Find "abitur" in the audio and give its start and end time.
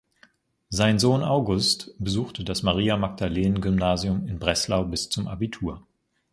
5.27-5.85